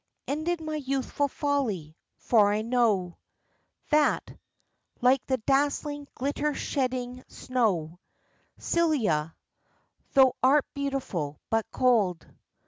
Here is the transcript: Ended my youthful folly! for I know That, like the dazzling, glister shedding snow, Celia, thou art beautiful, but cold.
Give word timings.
Ended 0.27 0.59
my 0.61 0.77
youthful 0.77 1.27
folly! 1.27 1.95
for 2.17 2.51
I 2.51 2.63
know 2.63 3.19
That, 3.91 4.35
like 4.99 5.23
the 5.27 5.37
dazzling, 5.37 6.07
glister 6.15 6.55
shedding 6.55 7.23
snow, 7.27 7.99
Celia, 8.57 9.35
thou 10.13 10.33
art 10.41 10.65
beautiful, 10.73 11.39
but 11.51 11.69
cold. 11.69 12.25